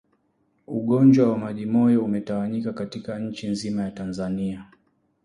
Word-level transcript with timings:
Ugonjwa 0.67 1.29
wa 1.31 1.37
majimoyo 1.37 2.03
umetawanyika 2.05 2.73
katika 2.73 3.19
nchi 3.19 3.47
nzima 3.47 3.83
ya 3.83 3.91
Tanzania 3.91 4.65